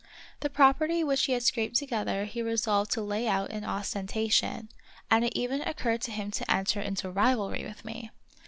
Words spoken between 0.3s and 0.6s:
The